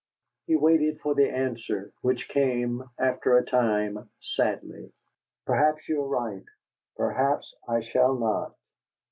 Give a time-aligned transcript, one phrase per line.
[0.47, 4.91] He waited for the answer, which came, after a time, sadly.
[5.45, 6.45] "Perhaps you are right.
[6.97, 8.55] Perhaps I shall not."